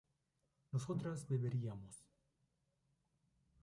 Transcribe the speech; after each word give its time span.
nosotras 0.71 1.27
beberíamos 1.29 2.01